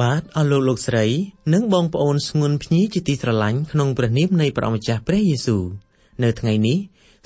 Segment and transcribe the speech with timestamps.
[0.00, 1.06] បាទអស់លោកលោកស្រី
[1.54, 5.64] និងបងប្អូនស្ងួនភ្ញីជាទីស្រឡាញ់ក្នុងព្រះនាមនៃព្រះម្ចាស់ព្រះយេស៊ូវ
[6.22, 6.78] នៅថ្ងៃនេះ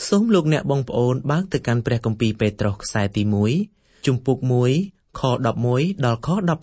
[0.08, 3.22] សូមលោកអ្នកបងប្អូនបើកទៅកាន់ព្រះគម្ពីរពេត្រុសខ្សែទី
[3.64, 4.38] 1ជំពូក
[4.78, 6.62] 1ខ11ដល់ខ19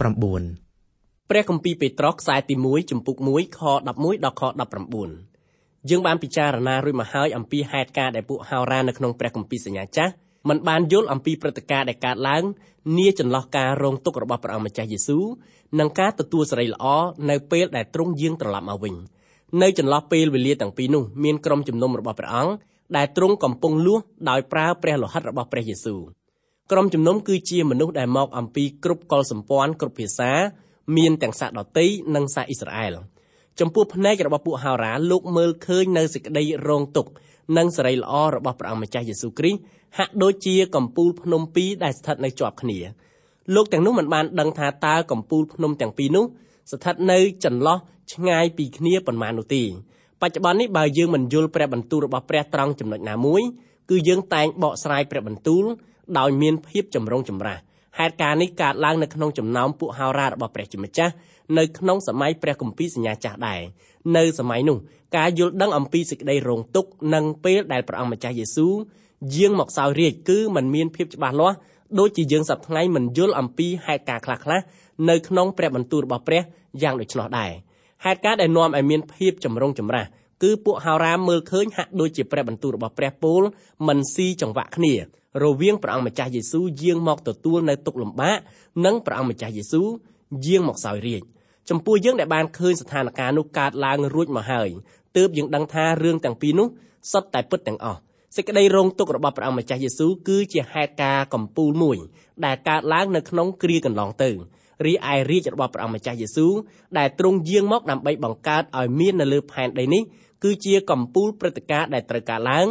[1.30, 4.44] ព្រះគម្ពីរពេត្រុសខ្សែទី1ជំពូក1ខ11ដល់ខ
[5.16, 10.14] 19យើងបានពិចារណារួចមកហើយអំពីហេតុការណ៍ដែលពួកហោរានៅក្នុងព្រះគម្ពីរសញ្ញាចាស់
[10.50, 12.44] មិនបានយល់អំពីព្រឹត្តិការណ៍ដែលកើតឡើង
[12.98, 15.26] នាចន្លោះការរងទុក្ខរបស់ព្រះអង្គម្ចាស់យេស៊ូវ
[15.80, 16.86] និងការទទួលសេរីល្អ
[17.30, 18.96] នៅពេលដែលទ្រង់យាងត្រឡប់មកវិញ
[19.62, 22.54] នៅចន្លោះពេលវេលាទាំងពីរនោះមានក្រុមជំនុំរបស់ព្រះអង្គ
[22.98, 26.02] ដែលទ្រង់កំពុងលួសដោយប្រើព្រះលោហិតរបស់ព្រះយេស៊ូវ
[26.72, 30.32] ក្រុមជំនុំគឺជាមនុស្សដែលមកអំពីគ្រប់កុលសម្ព័ន្ធគ្រប់ភាសា
[30.98, 32.96] មានទាំងសាសដតីនិងសាសអ៊ីស្រាអែល
[33.60, 37.12] ចំពោះភ្នែករបស់ពួកហោរាលោកមើលឃើញនៅសេចក្តីរងទុក្ខ
[37.58, 39.60] និងសេរីល្អរបស់ព្រះអង្គម្ចាស់យេស៊ូវគ្រីស្ទ
[39.98, 42.80] ហាក់ដូចជាកំពូលភ្នំពីរដែលស្ថិតនៅជាប់គ្នា
[43.56, 46.26] លោកទាំងនោះមិនបានដឹងថាតើកំពូលភ្នំទាំងពីរនោះ
[46.72, 47.78] ស្ថិតនៅចន្លោះ
[48.14, 49.64] ឆ្ងាយពីគ្នាប៉ុន្មាននោះទេ
[50.22, 53.42] បច្ចុប្បន្ននេះបើយើងមិនយល់ព្រះបន្ទូលរបស់ព្រះត្រង់ចំណុចណាមួយ
[53.90, 55.64] គឺយើងតែងបកស្រាយព្រះបន្ទូល
[56.18, 57.62] ដោយមានភាពចម្រុងចម្រាស់
[58.00, 61.14] ហេតុការណ៍នេះកើតឡើងនៅក្នុងចំណោមពួកហោរារបស់ព្រះជាម្ចាស់
[61.58, 63.62] នៅក្នុងសម័យព្រះគម្ពីរសញ្ញាចាស់ដែរ
[64.18, 64.78] នៅសម័យនោះ
[65.18, 68.74] ការយល់ដឹងអំពីសេចក្តីរងទុក្ខនិងពេលដែលព្រះអង្គម្ចាស់យេស៊ូវ
[69.36, 71.58] យាងមកសោយរាជគឺมันមានភាពច្បាស់លាស់
[72.00, 74.64] ដូចជាយើងសប្តាហ៍ថ្ងៃមិនយល់អំពីហេតុការណ៍ខ្លះៗ
[75.10, 76.42] នៅក្នុងព្រះបន្ទូលរបស់ព្រះ
[76.82, 77.52] យ៉ាងដូច្នោះដែរ
[78.06, 80.08] ហេតុការណ៍ដែលនាំឲ្យមានភាពចម្រុងចម្រាស់
[80.44, 83.44] គឺពួកហោរាមើលឃើញហាក់ដូចជាព្រះបន្ទូលរបស់ព្រះពូល
[83.88, 84.94] មិនស៊ីចង្វាក់គ្នា
[85.44, 88.38] រវាងព្រះអង្គម្ចាស់យេស៊ូវយាងមកទទួលនៅទុក្ខលំបាក
[88.86, 89.88] និងព្រះអង្គម្ចាស់យេស៊ូវ
[90.46, 91.22] យាងមកសោយរាជ
[91.70, 94.70] ចំពោះយើងដែលបានឃើញស្ថានភាពនោះកើតឡើងរួចមកហើយ
[95.18, 96.68] ទើបយើងដឹងថារឿងទាំងពីរនោះ
[97.12, 98.00] សុទ្ធតែពិតទាំងអស់
[98.36, 101.98] សេចក្តីរងទុក្ខរបស់ព្រះអង្គម្ចាស់យេស៊ូវគឺជាហេតុការណ៍កំពូលមួយ
[102.46, 104.30] ដែលកើតឡើងនៅក្នុងគ្រាកន្លងទៅ
[104.86, 106.54] រីឯរាជរបស់ព្រះអង្គម្ចាស់យេស៊ូវ
[106.98, 110.04] ដែលទ្រង់យាងមកដើម្បីបង្កើតឲ្យមាននៅលើផែនដីនេះ
[110.44, 112.68] គឺជាកំពូលព្រឹត្តិការណ៍ដែលត្រូវកើតឡើង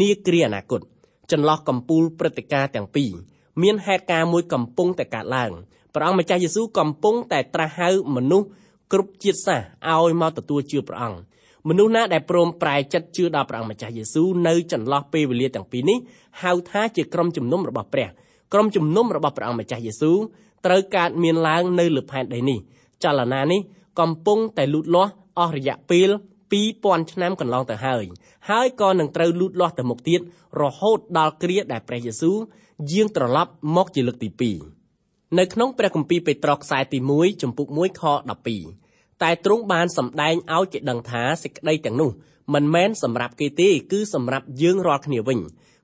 [0.00, 0.80] នាគ្រាអនាគត
[1.30, 3.10] ចន្លោះកំពូលព្រឹត្តិការណ៍ទាំងពីរ
[3.62, 5.52] មានហេតុការណ៍មួយកំពុងតែកើតឡើង
[5.94, 8.48] ព្រះអង្គម្ចាស់យេស៊ូវកំពុងតែត្រាស់ហៅមនុស្ស
[8.92, 11.18] គ្រប់ជាតិសាសន៍ឲ្យមកទទួលជឿព្រះអង្គ
[11.68, 15.98] មនុស្សណាដែលព្រមប្រែចិត្តជឿដល់ព្រះអង្គម្ចាស់យេស៊ូវនៅចន្លោះពេលវេលាទាំងពីរនេះ
[16.42, 18.08] ហៅថាជាក្រុមជំនុំរបស់ព្រះ
[18.52, 20.18] ក្រុមជំនុំរបស់ព្រះអង្គម្ចាស់យេស៊ូវ
[20.66, 22.58] ត្រូវកើតមានឡើងនៅលើផែនដីនេះ
[23.04, 23.60] ចលនានេះ
[24.00, 26.08] កំពុងតែលូតលាស់អស់រយៈពេល
[26.52, 28.04] 2000ឆ្នាំកន្លងទៅហើយ
[28.50, 30.20] ហើយក៏នឹងត្រូវលូតលាស់ទៅមុខទៀត
[30.62, 32.36] រហូតដល់គ្រាដែលព្រះយេស៊ូវ
[32.90, 34.28] យាងត្រឡប់មកជាលើកទី
[34.80, 38.02] 2នៅក្នុងព្រះគម្ពីរពេត្រុសខ្សែទី1ចំពុក1ខ
[38.44, 38.79] 12
[39.22, 42.10] តែទ្រង់បានសម្ដែងឲ្យគេដឹងថាសេចក្តីទាំងនោះ
[42.54, 45.38] មិនមែនសម្រាប់គេទេគឺសម្រាប់យើងរាល់គ្នាវិញ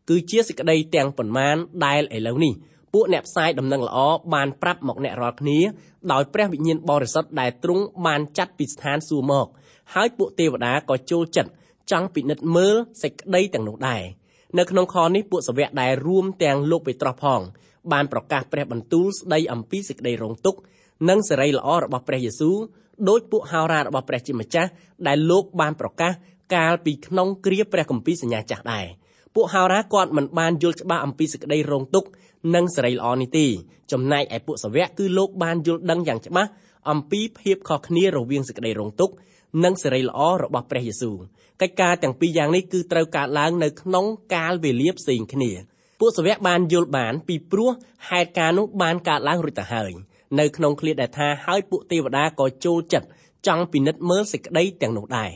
[0.09, 2.53] គឺជាសេចក្តីទាំងប៉ុន្មានដែលឥឡូវនេះ
[2.93, 3.99] ពួកអ្នកផ្សាយដំណឹងល្អ
[4.35, 5.59] បានប្រាប់មកអ្នករាល់គ្នា
[6.13, 9.47] ដោយព្រះវិញ្ញាណបរិសុទ្ធដែលទ្រង់បានចាត់ពីស្ថានសួគ៌មក
[9.95, 11.51] ហើយពួកទេវតាក៏ចូលចិត្ត
[11.91, 14.03] ចង់ពិនិត្យមើលសេចក្តីទាំងនោះដែរ
[14.59, 17.41] នៅក្នុងខនេះពួកសាវកដែលរួមទាំងលោកពេត្រុសផង
[17.93, 20.59] បានប្រកាសព្រះបន្ទូលស្ដីអំពីសេចក្តីរងទុក្ខ
[21.09, 22.57] និងសេរីល្អរបស់ព្រះយេស៊ូវ
[23.09, 24.71] ដោយពួកហោរារបស់ព្រះជាម្ចាស់
[25.07, 26.13] ដែលលោកបានប្រកាស
[26.55, 28.87] កាលពីក្នុងគ្រាព្រះគម្ពីរសញ្ញាចាស់ដែរ
[29.35, 32.09] ពួកហោរាគាត់មិនបានយល់ច្បាស់អំពីសេចក្តីរងទុក្ខ
[32.55, 33.47] និងសេរីល្អនេះទេ
[33.93, 36.51] ចំណែកឯពួកសាវកគឺលោកបានយល់ដឹងយ៉ាងច្បាស់
[36.91, 39.15] អំពីភាពខុសគ្នារវាងសេចក្តីរងទុក្ខ
[39.65, 41.17] និងសេរីល្អរបស់ព្រះយេស៊ូវ
[41.61, 45.51] កិច្ចការទាំងពីរយ៉ាងនេះគឺត្រូវកើតឡើងនៅក្នុងកាលវេលាផ្សេងគ្នា
[46.01, 47.71] ពួកសាវកបានយល់បានពីព្រោះ
[48.09, 49.93] ហេតុការណ៍នោះបានកើតឡើងរួចទៅហើយ
[50.41, 53.07] នៅក្នុងឃ្លាដែលថាហើយពួកទេវតាក៏ចូលចិត្ត
[53.47, 55.31] ចង់ពិនិត្យមើលសេចក្តីទាំងនោះដែរ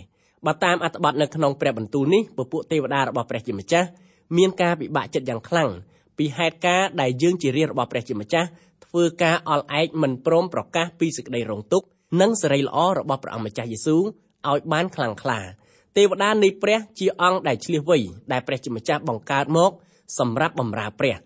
[0.47, 3.89] បើតាមអត្ថបទនៅក្នុងព្រះបន្ទូលនេះពពួកទេវតារបស់ព្រះជាម្ចាស់
[4.37, 5.71] មានការពិបាកចិត្តយ៉ាងខ្លាំង
[6.19, 8.49] ពីហេតុការណ៍ដែលយើងជារាជរបស់ព្រះជាម្ចាស់
[8.87, 11.87] ធ្វើការអល់ឯកមិនព្រមប្រកាសពីសេចក្តីរងទុក្ខ
[12.21, 14.03] និងសេរីល្អរបស់ព្រះអង្គម្ចាស់យេស៊ូវ
[14.49, 15.41] ឲ្យបានខ្លាំងក្លា
[15.97, 17.99] ទេវតានៃព្រះជាអង្គដែលឆ្លៀសវៃ
[18.33, 19.71] ដែលព្រះជាម្ចាស់បង្កើតមក
[20.19, 21.17] សម្រាប់បម្រើព្រះ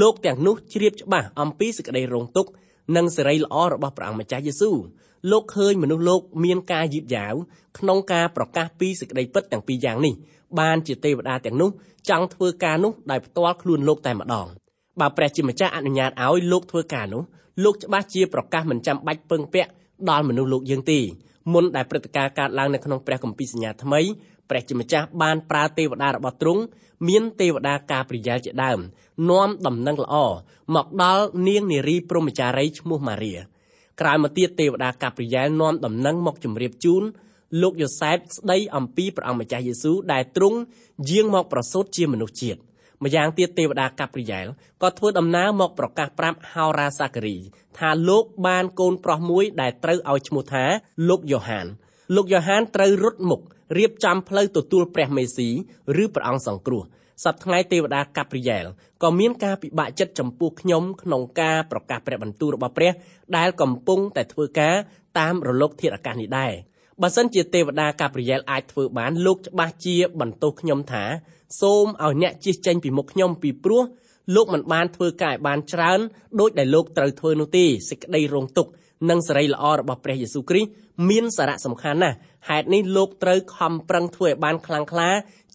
[0.00, 2.50] លោកទាំងនោះជ្រាបច្បាស់អំពីសេចក្តីរងទុក្ខ
[2.96, 4.76] និងសេរីល្អរបស់ព្រះអង្គម្ចាស់យេស៊ូវ
[5.30, 7.34] លោកឃើញមនុស្សលោកមានការយឺតយ៉ាវ
[7.78, 10.14] ក្នុងការប្រកាសពីសេចក្តីពិតទាំងពីរយ៉ាងនេះ
[10.60, 11.70] បានជាទេវតាទាំងនោះ
[12.08, 14.46] ចង់ធ្វើការនោះដោយផ្ទាល់ខ្លួនលោកតែម្ដង
[15.00, 17.22] បើព្រះជាម្ចាស់អនុញ្ញាតឲ្យលោកធ្វើការនោះ
[17.64, 19.70] លោកច្បាស់ជាប្រកាសមិនចាំបាច់ពឹងពាក់
[20.10, 20.98] ដល់មនុស្សលោកយើងទេ
[21.52, 24.00] មុនដែលព្រឹត្តិការណ៍កើតឡើងនៅក្នុងព្រះគម្ពីរសញ្ញាថ្មី
[24.50, 26.62] ព្រះជាម្ចាស់បានប្រើទេវតារបស់ទ្រង់
[27.08, 28.78] មានទេវតាការព្រាយជាដើម
[29.30, 30.16] នាំដំណឹងល្អ
[30.74, 33.32] មកដល់នាងនារីព្រហ្មចារីឈ្មោះម៉ារី
[34.00, 37.02] ក្រោយមកទៀតទេវតាកាព្រីយ៉ែលនាំដំណឹងមកជម្រាបជូន
[37.62, 40.58] លោកយ៉ូសែបស្ដីអំពីព្រះអង្គម្ចាស់យេស៊ូវដែលទ្រង់
[41.10, 42.58] យាងមកប្រសូតជាមនុស្សជាតិ
[43.04, 44.46] ម្យ៉ាងទៀតទេវតាកាព្រីយ៉ែល
[44.82, 47.36] ក៏ធ្វើដំណើរមកប្រកាសប្រាប់ហោរាសាការី
[47.78, 50.64] ថាលោកបានកូនប្រុសមួយដែលត្រូវឲ្យឈ្មោះថា
[51.08, 51.66] លោកយ៉ូហាន
[52.14, 53.40] លោកយ៉ូហានត្រូវរត់មុខ
[53.78, 55.48] រៀបចំផ្លូវទទួលព្រះមេស៊ី
[56.02, 56.82] ឬព្រះអង្គសង្គ្រោះ
[57.24, 58.64] សប្តាហ៍ថ្ងៃទេវតាកាព្រីយ៉ែល
[59.02, 62.92] ក៏មានការពិបាកចិត្តចំពោះខ្ញុំក្នុងការប្រកាសព្រះបន្ទូលរបស់ព្រះ
[63.36, 64.74] ដែលកំពុងតែធ្វើការ
[65.18, 66.52] តាមរលកធាតុអាកាសនេះដែរ
[67.02, 71.04] បើសិនជាទេវតាកាព្រីយ៉ែលអាចធ្វើបានលោកច្បាស់ជាបន្ទោសខ្ញុំថា
[71.60, 73.82] សូមឲ្យអ្នកជិះចេញពីមុខខ្ញុំពីព្រោះ
[74.34, 75.98] លោកមិនបានធ្វើការឲ្យបានច្រើន
[76.40, 78.70] ដោយដែលលោកត្រូវធ្វើនោះទេសេចក្តីរងទុក្ខ
[79.10, 80.70] និងសេរីល្អរបស់ព្រះយេស៊ូវគ្រីស្ទ
[81.10, 82.16] មានសារៈសំខាន់ណាស់
[82.48, 85.08] ហេតុនេះលោកត្រូវខំប្រឹងធ្វើឲ្យបានខ្លាំងក្លា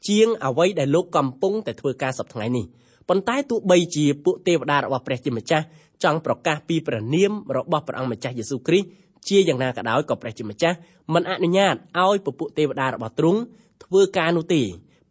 [0.09, 2.65] ជាងអ្វីដែលលោកកំពុងតែធ្វើការសប្តាហ៍ថ្ងៃនេះ
[3.09, 5.65] ប៉ុន្តែទោះបីជាពួកទេវតារបស់ព្រះជាម្ចាស់
[6.03, 8.87] ចង់ប្រកាសពីព្រះនាមរបស់ព្រះអង្គម្ចាស់យេស៊ូវគ្រីស្ទ
[9.29, 10.77] ជាយ៉ាងណាក៏ដោយក៏ព្រះជាម្ចាស់
[11.13, 13.39] មិនអនុញ្ញាតឲ្យពពួកទេវតារបស់ទ្រង់
[13.83, 14.61] ធ្វើការនោះទេ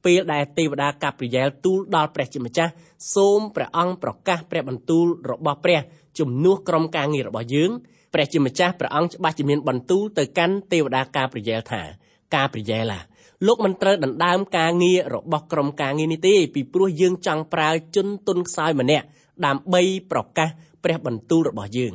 [0.04, 2.72] ពេលដែលទេវតាកាព្រីយ៉ែលទូលដល់ព្រះជាម្ចាស់
[3.14, 5.80] សូមព្រះអង្គប្រកាសព្រះបន្ទូលរបស់ព្រះ
[6.18, 7.70] ជំនួសក្រុមការងាររបស់យើង
[8.12, 11.82] ព្រះជាម្ចាស់ព្រះអង្គច្បាស់ជាមានបន្ទូលទៅកាន់ទេវតាកាព្រីយ៉ែលថា
[12.34, 12.92] កាព្រីយ៉ែល
[13.46, 19.06] លោកមិនត្រូវដណ្ដើមការងាររបស់ក្រុមការងារនេះទេពីព្រោះយើងចង់ប្រើជនទុនខ្សោយម្នាក់
[19.46, 20.48] ដើម្បីប្រកាស
[20.84, 21.94] ព្រះបន្ទូលរបស់យើង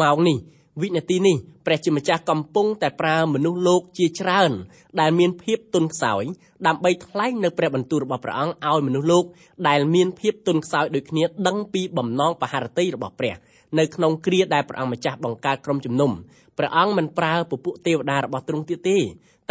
[0.00, 0.38] ម៉ោងនេះ
[0.82, 1.36] វិនាទីនេះ
[1.66, 4.52] ព្រះជាម្ចាស់កំពុងតែប្រើមនុស្សលោកជាច្រើន
[5.00, 6.24] ដែលមានភាពទុនខ្សោយ
[6.66, 9.24] ដើម្បីថ្លែងនៅព្រះបន្ទូលរបស់ព្រះអង្គឲ្យមនុស្សលោក
[9.68, 13.34] ដែលមានភាពទុនខ្សោយដូចគ្នាដឹងពីបំណងបហារតីរបស់ព្រះ
[13.78, 16.12] នៅក្នុងគ្រាដែលព្រះអង្គម្ចាស់បង្កើតក្រុមជំនុំ
[16.58, 18.98] ព្រះអង្គមិនប្រើពពួកទេវតារបស់ទ្រង់ទៀតទេ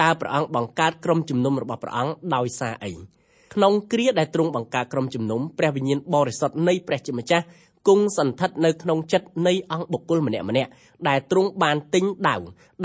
[0.01, 2.91] តើព្រះអង្គបង្កើតក្រុមជំនុំរបស់ព្រះអង្គដោយសារអី
[3.53, 7.45] ក្នុងគ្រាដែលទ្រង់បង្កើតក្រុមជំនុំព្រះវិញ្ញាណបរិសុទ្ធនៃព្រះជាម្ចាស់
[7.87, 10.69] គង់សន្តិដ្ឋនៅក្នុងចិត្តនៃអង្គបុគ្គលម្នាក់ម្នាក់
[11.07, 12.35] ដែលទ្រង់បានទិញដៅ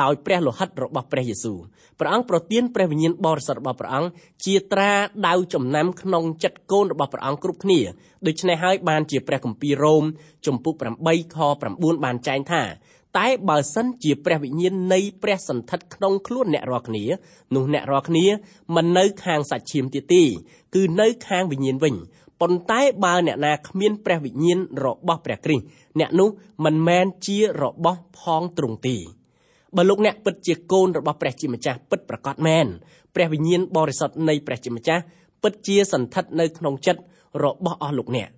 [0.02, 1.58] ដោយព្រះលោហិតរបស់ព្រះយេស៊ូវ
[2.00, 4.10] ព្រះអង្គប្រទានព្រះវិញ្ញាណបរិសុទ្ធរបស់ព្រះអង្គ
[4.44, 4.92] ជាត្រា
[5.28, 7.80] ដៅចំណាំក្នុងចិត្តកូនរបស់ព្រះអង្គគ្រប់គ្នា
[8.26, 10.04] ដូច្នេះហើយបានជាព្រះគម្ពីររ៉ូម
[10.46, 10.74] ជំពូក
[11.04, 11.38] 8ខ
[11.70, 12.62] 9បានចែងថា
[13.18, 17.04] តែបើសិនជាព្រះវិញ្ញាណនៃព្រះសន្ធិដ្ឋក្នុងខ្លួនអ្នករាល់គ្នា
[17.54, 18.26] នោះអ្នករាល់គ្នា
[18.76, 20.22] មិននៅខាងសាច់ឈាមទៀតទេ
[20.74, 21.94] គឺនៅខាងវិញ្ញាណវិញ
[22.40, 25.64] ប៉ុន្តែបើអ្នកណាគ្មានព្រះវិញ្ញាណរបស់ព្រះគ្រីស្ទ
[26.00, 26.28] អ្នកនោះ
[26.64, 28.96] មិនមែនជារបស់ផងទ្រង់ទេ
[29.76, 32.66] បើលោកអ្នកពិតជាកូនរបស់ព្រះជាម្ចាស់ពិតប្រកបមែន
[33.14, 35.02] ព្រះវិញ្ញាណបរិសុទ្ធនៃព្រះជាម្ចាស់
[35.42, 37.00] ពិតជាសន្ធិដ្ឋនៅក្នុងចិត្ត
[37.44, 38.28] របស់អស់លោកអ្នក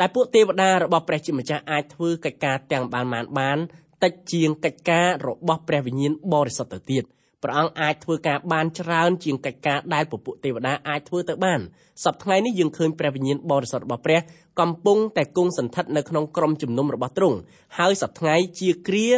[0.00, 3.58] ដែលពួកទេវតារបស់ព្រះជាម្ចាស់អាចធ្វើកិច្ចការទាំងបានបានបាន
[4.02, 7.04] តិចជាងកិច្ចការរបស់ព្រះវិញ្ញាណបរិសុទ្ធទៅទៀត
[7.44, 11.60] ព្រះអង្គអាចធ្វើការបានច្រើនជាងកិច្ចការដែលពពួកទេវតាអាចធ្វើទៅបាន
[12.04, 14.20] សប្តាហ៍ថ្ងៃនេះយើងឃើញព្រះវិញ្ញាណបរិសុទ្ធរបស់ព្រះ
[14.60, 17.36] កំពុងតែគង់សន្តិដ្ឋនៅក្នុងក្រុមជំនុំរបស់ទ្រង់
[17.78, 19.08] ហើយសប្តាហ៍ថ្ងៃជាគ្រា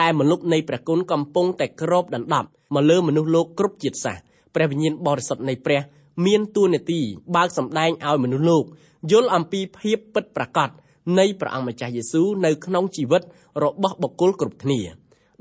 [0.00, 4.22] ដែលមលុបនៃព្រះគុណកំពុងតែគ្របដណ្ដប់មកលើមនុស្សលោកគ្រប់ជាតិសាសន៍
[4.54, 5.80] ព្រះវិញ្ញាណបរិសុទ្ធនៃព្រះ
[6.26, 7.00] មានតួនាទី
[7.36, 8.64] បើកសម្ដែងឲ្យមនុស្សលោក
[9.10, 10.70] យល់អំពីភាពពិតប្រាកដ
[11.18, 13.22] នៃព្រះអង្គម្ចាស់យេស៊ូវនៅក្នុងជីវិត
[13.64, 14.80] របស់បុគ្គលគ្រប់គ្នា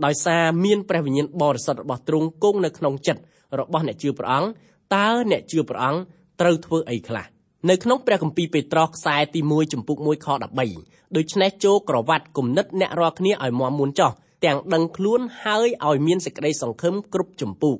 [0.06, 3.22] ដោយសារមានព្រះវិញ្ញាណបរិសុទ្ធរបស់ទ្រង់គង់នៅក្នុងចិត្ត
[3.60, 4.50] របស់អ្នកជឿព្រះអង្គ
[4.96, 6.00] តើអ្នកជឿព្រះអង្គ
[6.42, 7.26] ត្រូវធ្វើអីខ្លះ
[7.70, 10.28] នៅក្នុងព្រះគម្ពីរពេត្រុសខ្សែទី1ចំពុក1ខ
[10.72, 14.12] 13ដូច្នេះចូលក្រវ៉ាត់គំនិតអ្នករាល់គ្នាឲ្យមាំមួនចោះ
[14.46, 17.76] ទាំងដឹងខ្លួនហើយឲ្យមានសេចក្តីសង្ឃឹមគ្រប់ចំពុក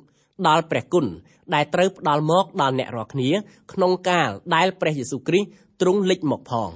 [0.48, 1.06] ដល់ព្រះគុណ
[1.54, 3.30] ដែលត្រូវផ្ដល់មកដល់អ្នករាល់គ្នា
[3.74, 5.50] ក្នុងកាលដែលព្រះយេស៊ូវគ្រីស្ទ
[5.82, 6.70] ទ្រង់លេចមកផង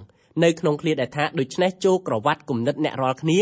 [0.43, 3.39] នៅក្នុងឃ្លាដែលថាដូច្នេះចូលក្រវ៉ាត់គំនិតអ្នករាល់គ្នា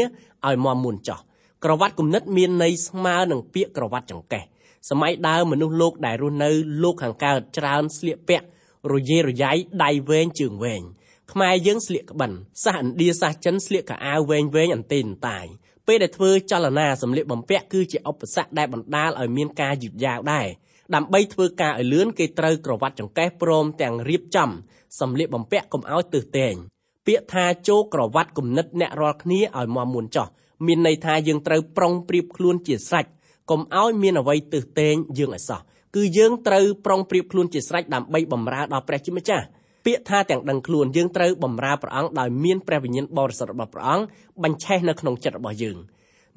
[0.47, 1.19] ឲ្យមាំមួនចោះ
[1.63, 4.43] ក្រវ៉ាត់គំនិតមានន័យស្មើនឹងពាក្យក្រវ៉ាត់ចង្កេះ
[4.89, 6.49] សម័យដើមមនុស្សលោកដែលរស់នៅ
[6.83, 8.45] លោកខាងកើតច្រើនស្លៀកពាក់
[8.93, 10.81] រយេរយាយដៃវែងជើងវែង
[11.31, 12.31] ខ្មែរយើងស្លៀកក្បិន
[12.65, 15.45] សាសឥណ្ឌាសាសចិនស្លៀកកៅអៅវែងវែងអន្ទេនតាយ
[15.87, 20.47] ពេលដែលធ្វើចលនាសម្លៀកបំពាក់គឺជាឧបសគ្គដែលបណ្ដាលឲ្យមានការយឺតយ៉ាវដែរ
[20.95, 24.49] ដើម្បីធ្វើការឲ្យលឿនគេត្រូវក្រវ៉ាត់ចង្កេះព្រមទាំងរៀបចំ
[24.99, 26.55] សម្លៀកបំពាក់កុំឲ្យទើសទែង
[27.07, 30.27] ពាក្យថាចូលក្រវ៉ាត់គំនិតអ្នករាល់គ្នាឲ្យមាំមួនចោះ
[30.65, 33.05] មានន័យថាយើងត្រូវប្រុងប្រៀបខ្លួនជាស្រេច
[33.49, 35.59] កុំឲ្យមានអ្វីទើសទែងយើងឲ្យសោះ
[35.95, 39.45] គឺយើងត្រូវប្រុងប្រៀបខ្លួនជាស្រេចដើម្បីបម្រើដល់ព្រះជាម្ចាស់
[39.85, 44.05] ពាក្យថាទាំងដឹងខ្លួនយើងត្រូវបម្រើព្រះអង្គដោយមានព្រះវិញ្ញាណបរិសុទ្ធរបស់ព្រះអង្គ
[44.43, 45.77] បញ្ឆេះនៅក្នុងចិត្តរបស់យើង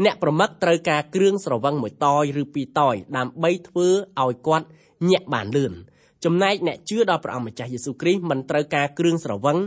[0.05, 3.89] អ្នកប្រមឹកត្រូវការគ្រឿងស្រវឹងមួយតយឬពីរតយដើម្បីធ្វើ
[4.23, 4.67] ឲ្យគាត់
[5.11, 5.73] ញាក់បានលឿន
[6.25, 9.59] ចំណែកអ្នកជឿដល់ព្រះអង្គម្ចាស់យេស៊ូវគ្រីស្ទមិនត្រូវការគ្រឿងស្រវឹង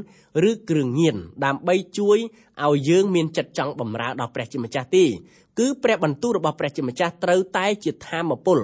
[0.50, 2.17] ឬគ្រឿងញៀនដើម្បីជួយ
[2.65, 5.05] ឲ្យយើងមានចិត្តចង់បម្រើដល់ព្រះជាម្ចាស់ទេ
[5.60, 8.60] គឺព្រះបន្ទូលរបស់ព្រះជាម្ចាស់ត្រូវតែជាធម្មពល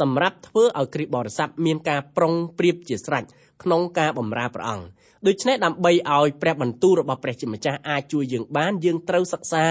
[0.00, 3.24] សម្រាប់ធ្វើឲ្យគ្រីស្ទបរិស័ទមានការប្រុងប្រៀបជាស្រេច
[3.62, 4.84] ក្នុងការបម្រើព្រះអង្គ
[5.26, 9.64] ដូច្នេះដើម្បីឲ្យព្រះបន្ទូលរបស់ព្រះជាម្ចាស់អាចជួយយើងបានយើងត្រូវសិក្សា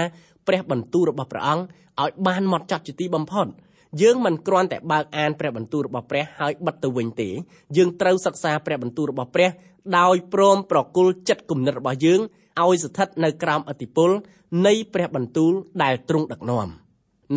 [0.48, 1.64] ព្រះបន្ទូលរបស់ព្រះអង្គ
[2.02, 3.46] ឲ្យបានហ្មត់ចត់ជាទីបំផុត
[4.00, 7.28] យើងមិនគ្រាន់តែបើកអានព្រះបន្ទូលរបស់ព្រះហើយបិទទៅវិញទេ
[7.76, 9.50] យើងត្រូវសិក្សាព្រះបន្ទូលរបស់ព្រះ
[9.98, 12.20] ដោយព្រមប្រគល់ចិត្តគំនិតរបស់យើង
[12.62, 14.10] ឲ្យស្ថិតនៅក្រោមអធិពល
[14.66, 16.68] នៃព្រះបន្ទូលដែលទ្រង់ដឹកនាំ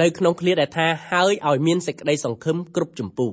[0.02, 3.30] នៅក្នុងឃ្លាដែលថាហើយឲ្យមានសេចក្តីសង្ឃឹមគ្រប់ចម្ពោះ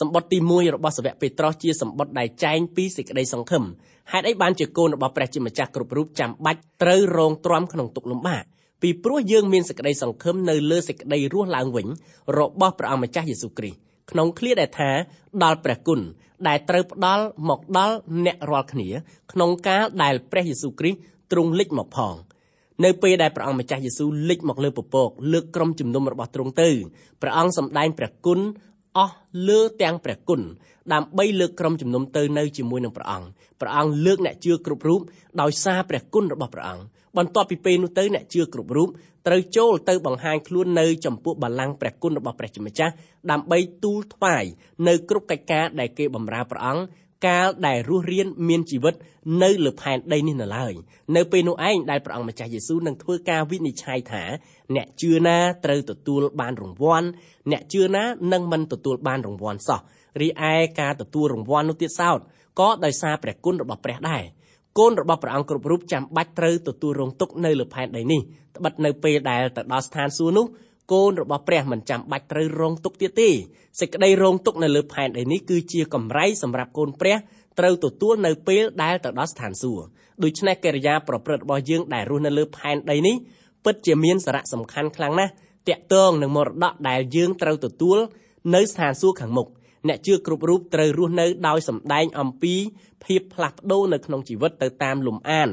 [0.00, 3.64] សម្បត្តិទី1របស់សាវកពេត្រុសជាសម្បត្តិដែលចែងពីសេចក្តីសង្ឃឹម
[4.12, 8.44] ហេតុអីបានជាកូនរបស់ព្រះជាម្ចាស់គ្រប់រូបចាំបាច់ត្រូវរងទ្រាំក្នុងទុក្ខលំបាក
[8.82, 11.86] ពីព្រោះយើងមានសេចក្តីសង្ឃឹមនៅលើសេចក្តីរស់ឡើងវិញ
[12.38, 13.78] របស់ព្រះអង្គម្ចាស់យេស៊ូវគ្រីស្ទ
[14.10, 14.90] ក្នុងឃ្លាដែលថា
[15.42, 16.00] ដល់ព្រះគុណ
[16.48, 18.88] ដែលត្រូវផ្ដល់មកដល់អ្នករាល់គ្នា
[19.32, 20.98] ក្នុងកាលដែលព្រះយេស៊ូវគ្រីស្ទ
[21.32, 22.14] ទ្រង់លេចមកផង
[22.84, 26.68] នៅពេលដែលព្រះអង្គម្ចាស់យេស៊ូវលេចមកលើពពកលើកក្រុមជំនុំរបស់ទ្រង់ទៅ
[27.22, 28.40] ព្រះអង្គសម្ដែងព្រះគុណ
[28.98, 29.16] អស់
[29.48, 30.40] លើទាំងព្រះគុណ
[30.92, 33.26] ដើម្បីលើកក្រុមជំនុំទៅនៅជាមួយនឹងព្រះអង្គ
[33.60, 35.00] ព្រះអង្គលើកអ្នកជឿគ្រប់រូប
[35.40, 36.84] ដោយសារព្រះគុណរបស់ព្រះអង្គ
[37.16, 38.88] បន្ទាប់ពីពេលនោះទៅអ្នកជឿគ្រប់រូប
[39.26, 42.92] ត្រូវចូលទៅបង្ហាញខ្លួននៅចំពោះបល្ល័ង្កព្រះគុណរបស់ព្រះជាម្ចាស់
[43.30, 44.44] ដើម្បីទូលថ្វាយ
[44.88, 46.82] នៅគ្រប់កិច្ចការដែលគេបម្រើព្រះអង្គ
[47.26, 48.94] កាលដែលរស់រានមានជីវិត
[49.42, 50.72] នៅលើផែនដីនេះនៅឡើយ
[51.16, 54.24] នៅពេលនោះឯងដែលព្រះអង្គម្ចាស់យេស៊ូវនឹងធ្វើការវិនិច្ឆ័យថា
[54.74, 57.08] អ្នកជឿណាត្រូវទទួលបានរង្វាន់
[57.50, 59.80] អ្នកជឿណានឹងមិនទទួលបានរង្វាន់សោះ
[60.20, 62.18] រីឯការទទួលរង្វាន់នោះទៀតសោត
[62.60, 64.24] ក៏ដោយសារព្រះគុណរបស់ព្រះដែរ
[64.78, 68.20] កូនរបស់ព្រះអង្គគ្រប់រូបចាំបាច់ត្រូវទទួលរងទុក្ខនៅលើផែនដីនេះ
[68.56, 70.46] ត្បិតនៅពេលដែលទៅដល់ស្ថានសួគ៌នោះ
[70.92, 73.30] កូនរបស់ព្រះមិនចាំបាច់ត្រូវរងទុក្ខទៀតទេ
[73.80, 77.16] សេចក្តីរងទុក្ខនៅលើផែនដីនេះគឺជាកម្រៃសម្រាប់កូនព្រះ
[77.58, 79.84] ត្រូវទទួលនៅពេលដែលទៅដល់ស្ថានសួគ៌
[80.22, 83.16] ដូច្នេះកិរិយាប្រព្រឹត្តរបស់យើងដែលរស់នៅលើផែនដីនេះ
[83.64, 85.32] ពិតជាមានសារៈសំខាន់ខ្លាំងណាស់
[85.68, 87.98] តាក់ទងនឹងមរតកដែលយើងត្រូវទទួល
[88.54, 89.48] នៅស្ថានសួគ៌ខាងមុខ
[89.88, 92.54] អ្នកជឿគ្រប់រូបត្រូវរស់នៅដោយសម្ដែងអំពី
[93.04, 95.48] ភាពផ្លាស់ប្ដូរនៅក្នុងជីវិតទៅតាមលំអាន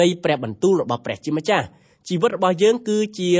[0.00, 1.66] នៃព្រះបន្ទូលរបស់ព្រះជាម្ចាស់
[2.08, 3.30] ជីវិតរបស់យើងគឺជា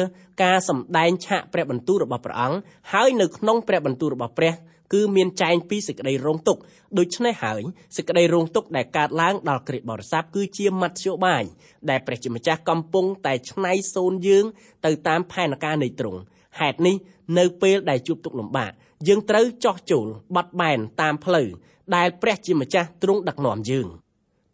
[0.42, 2.56] ការសម្ដែងឆាកព្រះបន្ទូលរបស់ព្រះអង្គ
[2.92, 4.52] ហើយនៅក្នុងព្រះបន្ទូលរបស់ព្រះ
[4.92, 6.60] គឺមានចែងពីសេចក្តីរងទុក្ខ
[6.98, 7.62] ដូច្នេះហើយ
[7.96, 11.44] សេចក្តីរងទុក្ខដែលកើតឡើងដល់គ្រិស្តបរិស័ទគឺជាមធ្យោបាយ
[11.90, 14.44] ដែលព្រះជាម្ចាស់កំពុងតែឆ្នៃសូនយើង
[14.86, 16.20] ទៅតាមផែនការនៃទ្រង់
[16.60, 16.96] ហេតុនេះ
[17.38, 18.72] នៅពេលដែលជួបទុក្ខលំបាក
[19.08, 21.48] យើងត្រូវចោះចូលបត់បែនតាមផ្លូវ
[21.96, 23.86] ដែលព្រះជាម្ចាស់ទ្រង់ដឹកនាំយើង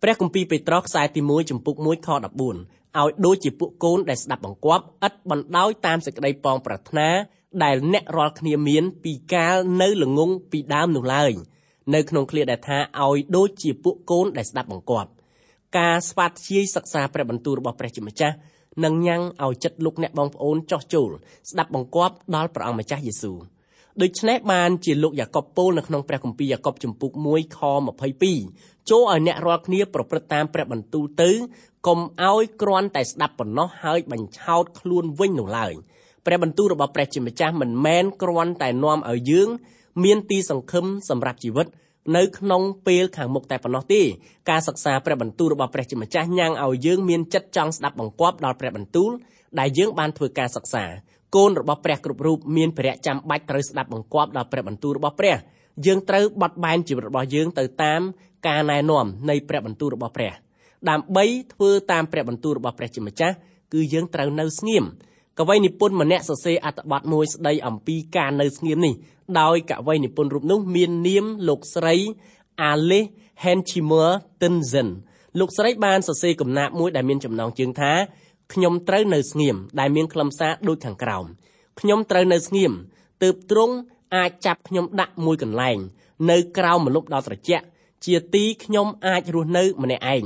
[0.02, 7.08] ព្រះគម្ពីរពេត្រុសខ្សែទី1ចំពុក1ខ14ឲ្យដូចជាពួកកូនដែលស្ដាប់បង្គាប់ឥតបណ្ដោយតាមសេចក្តីប៉ងប្រាថ្នា
[7.64, 11.32] ដែលអ្នករាល់គ្នាមានពីកាលនៅល្ងងពីដើមនោះឡើយ
[11.94, 15.10] នៅក្នុងឃ្លាដែលថាឲ្យដូចជាពួកកូនដែលស្ដាប់បង្គាប់
[15.78, 18.34] ការស្វាធ្យាយសិក្សាព្រះបន្ទូលរបស់ព្រះជាម្ចាស់
[18.84, 21.10] នឹងញ៉ាំងឲ្យចិត្តលោកអ្នកបងប្អូនចោះចូល
[21.50, 23.38] ស្ដាប់បង្គាប់ដល់ព្រះអង្គម្ចាស់យេស៊ូវ
[24.02, 27.60] ដូច្នេះបានជាលោកយ៉ាកុបពោលនៅក្នុងព្រះគម្ពីរយ៉ាកុបជំពូក1ខ
[28.24, 31.30] 22ចូលឲ្យអ្នករាល់គ្នាប្រព្រឹត្តតាមព្រះបន្ទូលទៅ
[31.86, 35.72] កុំឲ្យគ្រាន់តែស្ដាប់ប៉ុណ្ណោះហើយបញ្ឆោតខ្លួនវិញនោះឡើយ
[36.26, 39.48] ព្រះបន្ទូលរបស់ព្រះជាម្ចាស់មិនមែនគ្រាន់តែនាំឲ្យយើង
[40.04, 41.66] មានទីសង្ឃឹមសម្រាប់ជីវិត
[42.16, 44.02] នៅក្នុងពេលខាងមុខតែប៉ុណ្ណោះទេ
[44.50, 49.10] ការសិក្សាព្រះបន្ទូលរបស់ព្រះជាម្ចាស់ញ៉ាំងឲ្យយើងមានចិត្តចង់ស្ដាប់បង្គាប់ដល់ព្រះបន្ទូល
[49.58, 50.84] ដែលយើងបានធ្វើការសិក្សា
[51.36, 55.36] កូនរបស់ព្រះគ្រប់រូបមានភារៈចាំបាច់ត្រូវស្ដាប់បង្គាប់ដល់ព្រះបន្ទូលរបស់ព្រះ
[55.86, 58.00] យើងត្រូវបត់បែនជីវិតរបស់យើងទៅតាម
[58.48, 60.32] ការណែនាំនៃព្រះបន្ទូលរបស់ព្រះ
[60.90, 63.34] ដើម្បីធ្វើតាមព្រះបន្ទូលរបស់ព្រះជាម្ចាស់
[63.72, 64.84] គឺយើងត្រូវនៅស្ងៀម
[65.38, 68.94] កវីនិពន្ធម្នាក់សរសេរអត្ថបទមួយស្ដីអំពីការនៅស្ងៀមនេះ
[69.40, 71.94] ដោយកវីនិពន្ធរូបនោះមាននាមលោកស្រី
[72.70, 73.08] Alice
[73.44, 74.88] Henchimer Tinzen
[75.38, 77.92] លោកស្រីបានសរសេរកំណាព្យមួយដែលមានចំណងជើងថា
[78.52, 81.24] ខ្ញុំត្រូវនៅស្ងៀមដែលមានខ្លឹមសារដូចខាងក្រោម
[81.80, 82.72] ខ្ញុំត្រូវនៅស្ងៀម
[83.22, 83.74] ទើបទ្រង់
[84.16, 85.78] អាចចាប់ខ្ញុំដាក់មួយកន្លែង
[86.30, 87.64] នៅក្រៅម្លប់ដ៏ត្រជាក់
[88.04, 90.24] ជាទីខ្ញុំអាចរស់នៅម្នាក់ឯង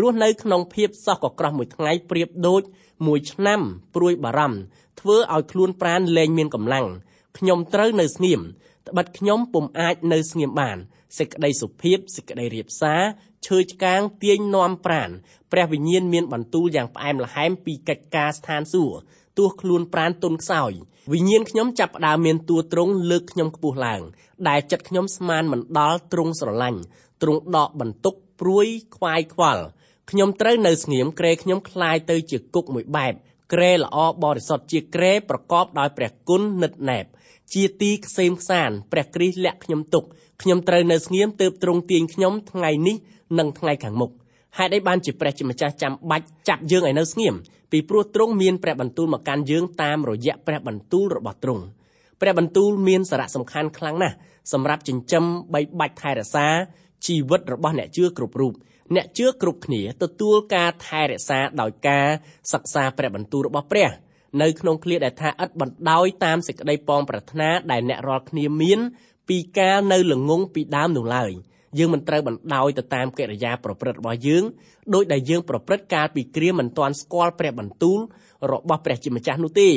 [0.00, 2.62] រស់នៅក្នុងភាពសោះកក្រោះមួយថ្ងៃប្រៀបដូច
[3.06, 3.60] មួយឆ្នាំ
[3.94, 4.58] ព្រួយបារម្ភ
[5.00, 6.86] ធ្វើឲ្យខ្លួនប្រានលែងមានកម្លាំង
[7.38, 8.40] ខ្ញុំត្រូវនៅស្ងៀម
[8.88, 10.78] ត្បិតខ្ញុំពុំអាចនៅស្ងៀមបាន
[11.18, 13.02] សេចក្តីសុភាពសេចក្តីរៀបសារ
[13.46, 15.10] ឈើឆ្កាងទាញនាំប្រាន
[15.52, 18.96] ព្រះវិញ្ញាណមានបន្ទូលយ៉ាងផ្អែមល្ហែមពីកិច្ចការស្ថានសួគ៌
[19.38, 20.72] ទោះខ្លួនប្រានទុនខ្សោយ
[21.12, 24.02] វិញ្ញាណខ្ញុំចាប់ផ្ដើមមានតួត្រង់លើកខ្ញុំខ្ពស់ឡើង
[24.48, 26.80] ដែលចិត្តខ្ញុំស្មានមិនដល់ទ្រង់ស្រឡាញ់
[27.22, 29.64] ទ្រង់ដកបន្ទុកព្រួយខ្វាយខ្វល់
[30.09, 33.13] ខ្ញុំត្រូវនៅស្ងៀមក្រែខ្ញុំคลายទៅជាគុកមួយបែប
[33.53, 37.05] ក្រែល្អបរិសុទ្ធជាក្រែប្រកបដោយព្រះគុណនិតណែប
[37.53, 40.03] ជាទីខ្សែមខ្សានព្រះគ្រីស្ទលាក់ខ្ញុំទុក
[40.41, 42.95] ខ្ញុំត្រូវនៅស្ងៀមទើបទ្រង់ទាញខ្ញុំថ្ងៃនេះ
[43.39, 44.11] និងថ្ងៃខាងមុខ
[44.57, 47.35] ហេតុអីបានជាព្រះជាម្ចាស់ចាំបាច់ចាប់យើងឲ្យនៅស្ងៀម
[47.71, 51.63] ពីព្រោះទ្រង់មានព្រះបន្ទូលមកកាន់យើងតាមរយៈព្រះបន្ទូលរបស់ទ្រង់
[52.21, 54.15] ព្រះបន្ទូលមានសារៈសំខាន់ខ្លាំងណាស់
[54.53, 55.23] សម្រាប់ចិញ្ចឹម
[55.53, 56.47] បីបាច់ថែរក្សា
[57.05, 58.53] ជីវិតរបស់អ្នកជឿគ្រប់រូប
[58.94, 62.06] អ្នកជឿគ្រប់គ្នាទទួលការថែរក្សាដោយការ
[62.52, 63.90] សិក្សាព្រះបន្ទូលរបស់ព្រះ
[64.42, 68.80] នៅក្នុងឃ្លាដែលថាឥតបណ្ដោយតាមសេចក្តីប៉ងប្រាថ្នាដែលអ្នករាល់គ្នាមាន
[69.28, 71.32] ពីការនៅល្ងងពីដើមនោះឡើយ
[71.78, 74.44] យើងមិនត្រូវបណ្ដោយទៅតាមកិរិយាប្រព្រឹត្តរបស់យើង
[74.94, 77.98] ដោយដែលយើងប្រព្រឹត្តកាលពីគ្រាមិនទាន់ស្គាល់ព្រះបន្ទូល
[78.52, 79.72] របស់ព្រះជាម្ចាស់នោះទេឥ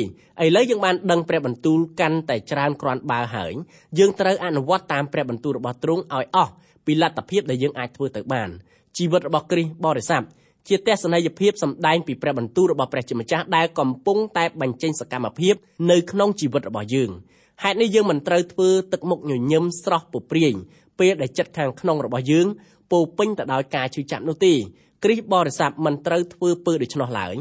[0.56, 3.52] ឡូវយើងបានដឹងព្រះបន្ទូលកាន់តែច្រើនគ្រាន់បើហើយ
[3.98, 6.52] យើងត្រូវអនុវត្តតាមព្រះបន្ទូលរបស់ទ្រង់ឲ្យអស់
[6.86, 8.50] ពីលទ្ធភាពដែលយើងអាចធ្វើទៅបាន
[8.96, 10.22] ជីវិតរបស់គ្រីស្ទបរិស័ទ
[10.68, 15.54] ជាទស្សនីយភាពសម្ដែងពីព្រះបន្ទូលរបស់ព្រះជាម្ចាស់ដែលកំពុងតែបញ្ចេញសកម្មភាព
[15.90, 17.10] នៅក្នុងជីវិតរបស់យើង
[17.62, 20.54] ហេតុនេះយើងមិនត្រូវធ្វើទឹកមុខញញឹមស្រស់ពុព្រាយ
[20.98, 22.46] ពេលដែលចិត្តខាងក្នុងរបស់យើង
[22.92, 24.54] ពោពេញទៅដោយការឈឺចាប់នោះទេ
[25.04, 27.34] គ្រីស្ទបរិស័ទមិនត្រូវធ្វើពើដូច្នោះឡើយ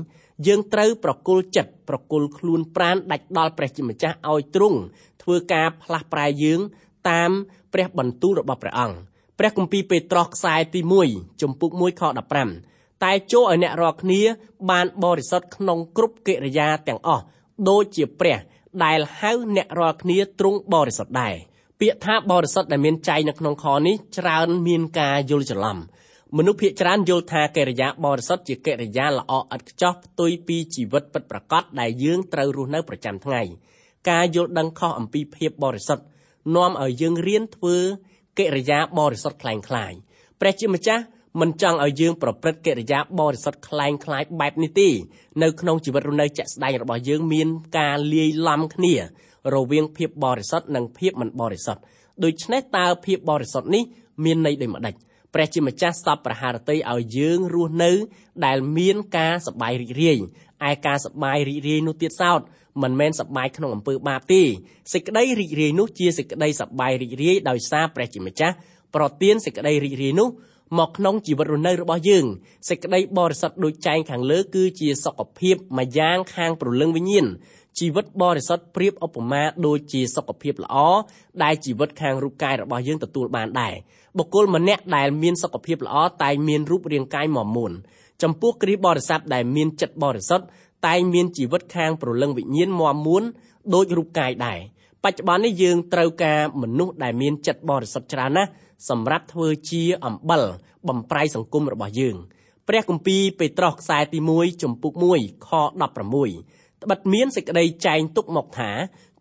[0.48, 4.80] យើងត្រូវប្រគល់ចិត្តប្រគល់ខ្លួនប្រាណដាច់ដល់ព្រះជាម្ចាស់ឲ្យទ្រង់
[5.24, 6.60] ធ្វើការផ្លាស់ប្រែយើង
[7.10, 7.32] តាម
[7.74, 8.98] ព្រះបន្ទូលរបស់ព្រះអង្គ
[9.40, 12.04] ព្រះគម្ពីរពេត្រុសខ្សែទី1ជំពូក1ខ
[12.54, 14.22] 15តែចូលឲ្យអ្នករាល់គ្នា
[14.70, 17.24] បានបរិសុទ្ធក្នុងគ្រប់កិរិយាទាំងអស់
[17.70, 18.38] ដូចជាព្រះ
[18.84, 21.36] ដែលហៅអ្នករាល់គ្នាទ្រង់បរិសុទ្ធដែរ
[21.80, 25.78] ពាក្យថាបរិសុទ្ធដែលមានចែងនៅក្នុងខនេះច្រើនមានការយល់ច្រឡំ
[26.38, 33.42] មនុស្សភាគច្រើនយល់ថាកិរិយាបរិសុទ្ធជាកិរិយាល្អឥតខ្ចោះផ្ទុយពីជីវិតពិតប្រាកដដែលយើងត្រូវរស់នៅប្រចាំថ្ងៃ
[34.10, 36.04] ការយល់ដឹងខុសអំពីភាពបរិសុទ្ធ
[36.56, 37.78] នាំឲ្យយើងរៀនធ្វើ
[38.40, 39.94] កិរិយាបរិសុទ្ធខ្លាំងខ្លាយ
[40.42, 41.04] ព្រះជាម្ចាស់
[41.42, 44.90] មិនចង់ឲ្យយើងប្រព្រឹត្តកិរិយាបរិសុទ្ធខ្លែងខ្លាយបែបនេះទេ
[45.44, 47.48] នៅក្នុងជីវិតរស់នៅជាក់ស្ដែងរបស់យើងមាន
[47.80, 48.94] ការលាយឡំគ្នា
[49.56, 51.82] រវាងភាពបរិសុទ្ធនិងភាពមិនបរិសុទ្ធ
[52.24, 53.84] ដូច្នេះតើភាពបរិសុទ្ធនេះ
[54.26, 54.96] មានន័យដូចម្ដេច
[55.34, 57.92] ព្រះជាម្ចាស់សពប្រហារតីឲ្យយើងរស់នៅ
[58.46, 60.18] ដែលមានការសប្បាយរីករាយ
[60.70, 62.42] ឯការសប្បាយរីករាយនោះទៀតសោត
[62.84, 64.42] មិនមែនសប្បាយក្នុងអំពើបាបទេ
[64.94, 68.56] សេចក្តីរីករាយនោះជាសេចក្តីសប្បាយរីករាយដោយសារព្រះជាម្ចាស់
[68.96, 70.30] ប្រទានសេចក្តីរីករាយនោះ
[70.80, 72.26] មកក្នុងជីវិតរស់នៅរបស់យើង
[72.70, 77.28] សេចក្តីបរិសុទ្ធដូចចែងខាងលើគឺជាសុខភាពមួយយ៉ាងខាងព្រលឹងវិញ្ញាណ
[77.80, 80.76] ជីវិតបរិសុទ្ធប្រៀបឧបមាដូចជាសុខភាពល្អ
[81.44, 83.74] ដែលជីវិតខាងរូបកាយរបស់យើងទទួលបានដែរ
[84.18, 87.72] បុគ្គលម្នាក់ដែលមានសុខភាពល្អតែងមានរូបរាងកាយមាំមួន
[88.24, 90.46] ចំពោះគ្រីស្ទបរិស័ទដែលមានចិត្តបរិសុទ្ធ
[90.88, 93.24] តែងមានជីវិតខាងព្រលឹងវិញ្ញាណមាំមួន
[93.74, 94.60] ដូចរូបកាយដែរ
[95.04, 98.50] បច្ចុប្បន្ននេះយើងត្រូវការមនុស្សដែលមានចិត្តបរិសុទ្ធច្រើនណាស់
[98.90, 100.44] សម្រាប់ធ្វើជាអំបិល
[100.88, 102.16] បំប្រៃសង្គមរបស់យើង
[102.68, 105.50] ព្រះគម្ពីរពេត្រុសខ្សែទី1ចំពុក1ខ
[106.18, 108.72] 16ត្បិតមានសេចក្តីចែងទុកមកថា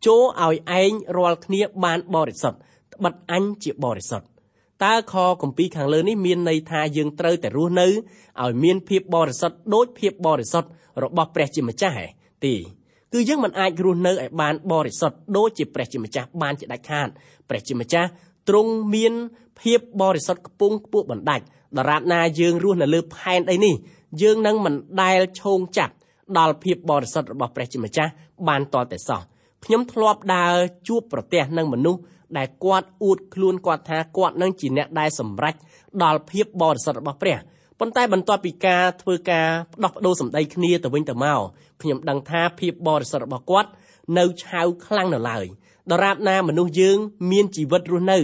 [0.07, 2.59] ចូលឲ្យឯងរាល់គ្នាបានបរិសុទ្ធ
[2.95, 4.27] ត្បិតអញជាបរិសុទ្ធ
[4.85, 10.69] តើខគម្ពីរខាងលើនេះមានន័យថាយើងត្រូវតែរស់នៅឲ្យមានភាពបរិសុទ្ធដូចភាពបរិសុទ្ធ
[11.03, 11.95] របស់ព្រះជាម្ចាស់
[12.45, 12.55] ទេ
[13.13, 17.09] គឺយើងមិនអាចរស់នៅឲ្យបានបរិសុទ្ធដូចជាព្រះជាម្ចាស់បានជាដាច់ខាត
[17.49, 18.09] ព្រះជាម្ចាស់
[18.49, 19.15] ទ្រង់មាន
[19.61, 21.45] ភាពបរិសុទ្ធខ្ពង់ខ្ពស់បណ្ដាច់
[21.79, 23.75] ដរាបណាយើងរស់នៅលើផែនដីនេះ
[24.23, 25.93] យើងនឹងមិនដែលឈោងចាប់
[26.39, 28.11] ដល់ភាពបរិសុទ្ធរបស់ព្រះជាម្ចាស់
[28.49, 29.21] បានតតែសោះ
[29.65, 30.55] ខ្ញុំធ្លាប់ដើរ
[30.89, 32.01] ជួបប្រទះនឹងមនុស្ស
[32.39, 35.55] ដែលគាត់អួតខ្លួនគាត់ថាគាត់នឹងជាអ្នកដែលសម្រេច
[36.03, 37.39] ដល់ភាពបរិសុទ្ធរបស់ព្រះ
[37.81, 41.41] ប៉ុន្តែបន្ទាប់ពីការធ្វើការផ្ដោះប្ដូរសម្ដីគ្នាទៅវិញទៅមក
[41.83, 43.71] ខ្ញុំដឹងថាភាពបរិសុទ្ធរបស់គាត់
[44.19, 45.45] នៅឆៅខ្លាំងនៅឡើយ
[45.93, 46.99] ដរាបណាមនុស្សយើង
[47.31, 48.19] មានជីវិតរស់នៅ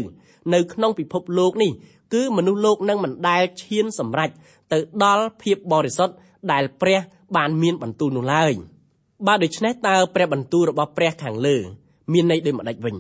[0.55, 1.73] នៅក្នុងពិភពលោកនេះ
[2.15, 4.31] គឺមនុស្សលោកនឹងមិនដែលឈានសម្រេច
[4.73, 6.15] ទៅដល់ភាពបរិសុទ្ធ
[6.53, 6.99] ដែលព្រះ
[7.37, 8.53] បានមានបន្ទូលនោះឡើយ
[9.27, 11.57] បើដូច្នេះតើព្រះបន្ទូលរបស់ព្រះខាងលើ
[12.13, 12.97] មានន័យដូចម្ដេចវិញ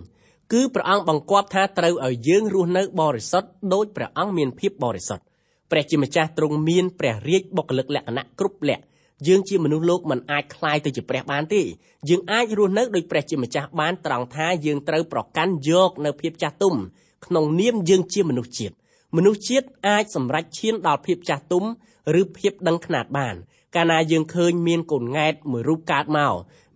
[0.54, 5.24] គឺព្រះអង្គបង្គាប់ថាត្រូវឲ្យយើងរស់នៅបរិសុទ្ធដោយព្រះអង្គមានភាពបរិសុទ្ធ
[5.72, 8.84] ព្រះជាម្ចាស់ទ្រង់មានព្រះរាជបុគ្គលិកលក្ខណៈគ្រប់លក្ខ
[9.28, 11.62] យើងជាមនុស្សលោកមិនអាចคลายទៅជាព្រះបានទេ
[12.10, 16.76] យើងអាចរស់នៅដោយព្រះជាម្ចាស់បានត្រង់ថាយើងត្រូវប្រកាន់យកនៅភាពចាស់ទុំ
[17.26, 18.76] ក្នុងនាមយើងជាមនុស្សជាតិ
[19.16, 21.64] មនុស្សជាតិអាចសម្រេចឈានដល់ភាពចាស់ទុំ
[22.22, 23.36] ឬភាពដឹងខ្នាតបាន
[23.76, 26.34] កាលណាយើងឃើញមានកូនង៉ែតមួយរូបកើតមក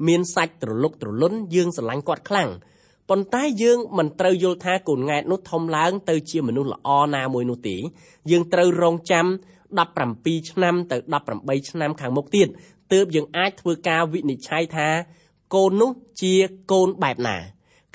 [0.08, 2.50] មានសាច់ត្រលុកត្រលុនយើងស្រឡាញ់គាត់ខ្លាំង
[3.11, 7.77] ប៉ុន្តែយើងមិនត្រូវយល់ថាកូនង៉ែតនោះធំឡើងទៅជាមនុស្សល្អណាមួយនោះទេ
[8.31, 9.27] យើងត្រូវរងចាំ
[9.89, 10.97] 17ឆ្នាំទៅ
[11.33, 12.49] 18ឆ្នាំខាងមុខទៀត
[12.93, 14.89] ទើបយើងអាចធ្វើការវិនិច្ឆ័យថា
[15.55, 15.91] កូននោះ
[16.23, 16.35] ជា
[16.73, 17.37] កូនបែបណា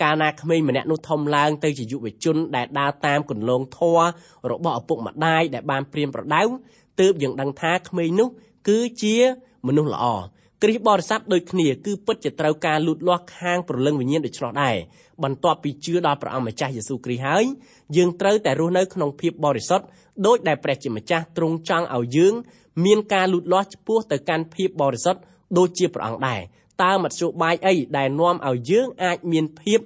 [0.01, 4.05] កាលណាក្មេងម្នាក់នោះធំឡើងទៅជាយុវជនដែលដើរតាមគន្លងធម៌
[4.51, 6.41] របស់ឪពុកម្ដាយដែលបានព្រៀនប្រដៅ
[6.99, 8.29] ទើបយើងដឹងថាក្មេងនោះ
[8.67, 9.15] គឺជា
[9.67, 10.05] មនុស្សល្អ
[10.63, 14.75] គ្រីស្ទបរិស័ទដូចគ្នាគឺពិតជាត្រូវការលូតលាស់ខាងព្រលឹងវិញ្ញាណដូច្នោះដែរ
[15.23, 17.43] បន្ទាប់ពីជឿដល់ព្រះអង្គម្ចាស់យេស៊ូវគ្រីស្ទហើយ
[17.95, 19.85] យើងត្រូវតែរស់នៅក្នុងភាពបរិសុទ្ធ
[20.25, 22.33] ដោយដែលព្រះជាម្ចាស់ទ្រង់ចង់ឲ្យយើង
[22.85, 25.19] មានការលូតលាស់ឆ្ពោះទៅកាន់ភាពបរិសុទ្ធ
[25.57, 26.41] ដូចជាព្រះអង្គដែរ
[26.83, 29.79] តើមធ្យោបាយអីដែលនាំឲ្យយើងអាចមានភាព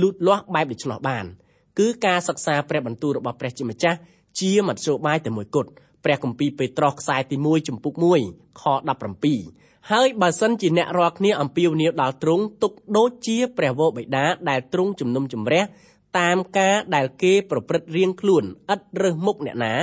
[0.00, 1.24] លូតលាស់បែបដូច្នោះបាន
[1.78, 3.98] គឺការសិក្សាព្រះបន្ទូលរបស់ព្រះជាម្ចាស់
[4.40, 5.70] ជាមធ្យោបាយតែមួយគត់
[6.04, 7.92] ព្រះគម្ពីរពេត្រុសខ្សែទី1ចំពុក
[8.26, 8.62] 1ខ
[9.26, 15.62] 17ហើយបើសិនជាអ្នករាល់គ្នាអំពាវនាវដល់ទ្រង់ទុកដូចជាព្រះវរបិតាដែលទ្រង់ជំនុំជម្រះ
[16.18, 19.74] តាមការដែលគេប្រព្រឹត្តរៀងខ្លួនឥតរើសមុខអ្នកណា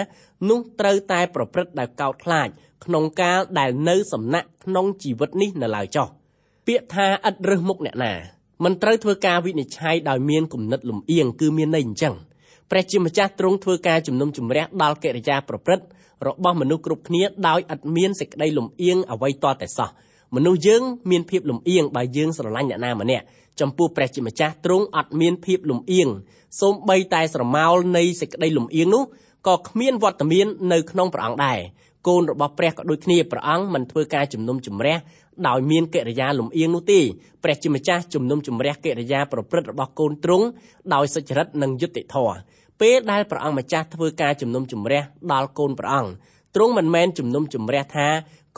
[0.49, 2.47] នោះត្រូវតែប្រព្រឹត្តដោយកោតខ្លាច
[2.85, 6.07] ក្នុងកាលដែលនៅសំណាក់ក្នុងជីវិតនេះនៅឡើយចោះ
[6.67, 8.13] ពាក្យថាឥតរើសមុខអ្នកណា
[8.63, 12.15] មិនត្រូវធ្វើការវិនិច្ឆ័យដោយមានគំនិតលំអៀងគឺមានន័យអញ្ចឹង
[12.71, 15.85] ព្រះជាម្ចាស់ទ្រង់ធ្វើការជំនុំជម្រះដល់កិរិយាប្រព្រឹត្ត
[16.27, 19.89] របស់មនុស្សគ្រប់គ្នាដោយឥតមានសេចក្តីលំអៀងអ្វីតតែសោះ
[20.35, 23.23] មនុស្សយើងមានភាពលំអៀងបើយើងស្រឡាញ់អ្នកណាម្នាក់
[23.59, 26.07] ចំពោះព្រះជាម្ចាស់ទ្រង់អត់មានភាពលំអៀង
[26.61, 29.03] សូម្បីតែស្រមោលនៃសេចក្តីលំអៀងនោះ
[29.47, 31.59] ក៏គ្មានវត្តមាននៅក្នុងព្រះអង្គដែរ
[32.07, 34.97] កូនរបស់ព្រះក៏ដូចគ្នាព្រះអង្គមិនធ្វើការជំនុំជម្រះ
[35.47, 36.99] ដោយមានកិរិយាលំអៀងនោះទេ
[37.43, 40.45] ព្រះជាម្ចាស់ជំនុំជម្រះកិរិយាប្រព្រឹត្តរបស់កូនទ្រង់
[40.93, 42.37] ដោយសុចរិតនិងយុត្តិធម៌
[42.81, 45.01] ពេលដែលព្រះអង្គម្ចាស់ធ្វើការជំនុំជម្រះ
[45.33, 46.11] ដល់កូនព្រះអង្គ
[46.55, 48.07] ទ្រង់មិនមែនជំនុំជម្រះថា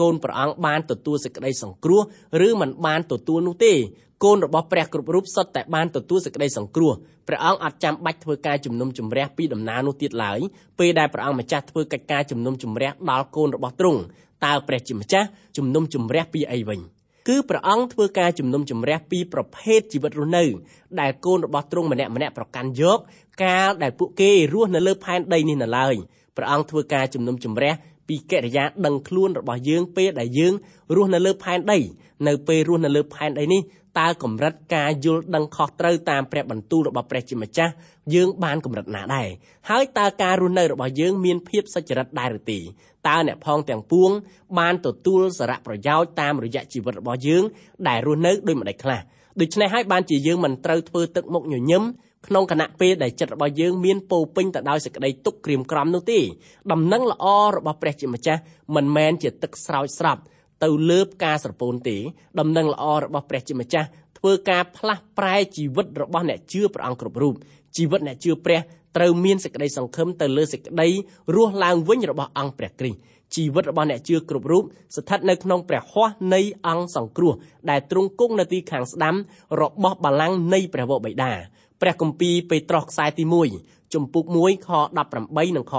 [0.01, 2.01] កូនព្រះអង្គបានទទួលសេចក្តីសង្គ្រោះ
[2.47, 3.73] ឬមិនបានទទួលនោះទេ
[4.23, 6.93] កូនរបស់ព្រះគ្រប់រូបសុទ្ធតែបានទទួលសេចក្តីសង្គ្រោះ
[7.27, 10.39] ព្រះអង្គអត់ចាំបាច់ធ្វើការជំនុំជម្រះពីដំណើរនោះទៀតឡើយ
[10.79, 14.01] ពេលដែលព្រះអង្គម្ចាស់ធ្វើកិច្ចការជំនុំជម្រះដល់កូនរបស់ទ្រង់
[14.45, 15.27] តើព្រះជាម្ចាស់
[15.57, 16.81] ជំនុំជម្រះពីអីវិញ
[17.27, 20.43] គឺព្រះអង្គធ្វើការជំនុំជម្រះពីប្រភេទជីវិតរស់នៅ
[20.99, 22.99] ដែលកូនរបស់ទ្រង់ម្នាក់ម្នាក់ប្រកាន់យក
[23.43, 25.95] កាលដែលពួកគេរស់នៅលើផែនដីនេះនៅឡើយ
[26.37, 27.73] ព្រះអង្គធ្វើការជំនុំជម្រះ
[28.07, 30.53] ពីកិរិយាដឹងខ្លួនរបស់យើងពេលដែលយើង
[30.95, 31.79] រស់នៅលើផែនដី
[32.27, 33.61] នៅពេលរស់នៅលើផែនដីនេះ
[33.99, 37.73] តើកម្រិតការយល់ដឹងខុសត្រូវតាមព្រះបន្ទូលរបស់ព្រះជាម្ចាស់
[38.13, 39.27] យើងបានកម្រិតណាដែរ
[39.69, 42.59] ហើយតើការរស់នៅរបស់យើងមានភាពសុចរិតដែរឬទេ
[43.07, 44.09] តើអ្នកផងទាំងពួង
[44.59, 47.43] បានទទួលសារៈប្រយោជន៍តាមរយៈជីវិតរបស់យើង
[47.87, 48.99] ដែលរស់នៅដោយម្ដេចខ្លះ
[49.41, 51.83] ដូច្នេះហើយបានជាយើងមិនត្រូវធ្វើទឹកមុខញញឹម
[52.27, 56.19] ក្នុងគណៈពេលដែលចិត្តរបស់យើងមានពោពេញទៅដោយសេចក្តីទុក្ខក្រៀមក្រំនោះទេ
[56.71, 58.41] ដំណឹងល្អរបស់ព្រះជាម្ចាស់
[58.75, 60.17] មិនមែនជាទឹកស្រោចស្រព
[60.63, 61.97] ទៅលើផ្កាស្រពោនទេ
[62.39, 63.87] ដំណឹងល្អរបស់ព្រះជាម្ចាស់
[64.17, 67.33] ធ្វើការផ្លាស់ប្រែជីវិតរបស់អ្នកជឿព្រះអង្គគ្រប់រូប
[67.75, 68.59] ជីវិតអ្នកជឿព្រះ
[68.97, 70.87] ត្រូវមានសេចក្តីសង្ឃឹមទៅលើសេចក្តី
[71.35, 72.99] រស់ឡើងវិញរបស់អង្គព្រះគ្រីស្ទ
[73.35, 74.63] ជីវិតរបស់អ្នកជឿគ្រប់រូប
[74.95, 77.33] ស្ថិតនៅក្នុងព្រះហស្ថនៃអង្គសង្គ្រោះ
[77.69, 79.15] ដែលទ្រង់គង់នៅទីខាងស្ដាំ
[79.61, 81.31] របស់បល្ល័ង្កនៃព្រះវរបិតា
[81.81, 83.23] ព្រះគម្ពីរពេត្រុសខ្សែទី
[83.59, 84.69] 1ជំពូក1ខ
[85.07, 85.73] 18និងខ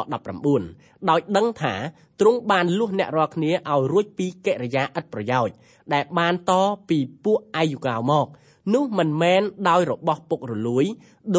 [0.53, 1.75] 19ដោយដឹងថា
[2.21, 5.55] ទ្រង់បានលួសអ្នករាល់គ្នាឲ្យរួចពីកិរិយាឥតប្រយោជន៍
[5.93, 6.53] ដែលបានត
[6.89, 8.27] ពីពួកអាយុកាវមក
[8.75, 10.85] នោះមិនមែនដោយរបស់ពុករលួយ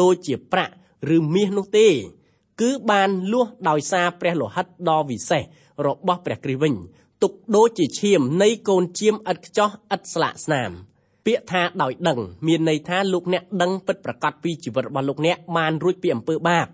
[0.00, 0.72] ដូចជាប្រាក់
[1.16, 1.88] ឬមាសនោះទេ
[2.60, 5.42] គឺបានលួសដោយសារព្រះលោហិតដ៏វិសេស
[5.86, 6.74] របស់ព្រះគ្រីស្ទវិញ
[7.22, 10.70] ទុកដូចជាឈាមនៃកូនជៀមឥតខ្ចោះឥតស្លាកស្នាម
[11.26, 16.66] ពាក្យថាដោយដឹងមានន័យថាលោកអ្នកដឹងពិតប្រាកដពីជីវិតរបស់លោកអ្នកបានរួចពីអំពើបាប